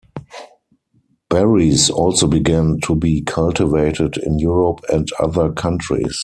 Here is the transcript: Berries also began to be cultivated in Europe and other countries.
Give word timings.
Berries 1.29 1.87
also 1.91 2.25
began 2.25 2.79
to 2.85 2.95
be 2.95 3.21
cultivated 3.21 4.17
in 4.17 4.39
Europe 4.39 4.79
and 4.89 5.07
other 5.19 5.51
countries. 5.53 6.19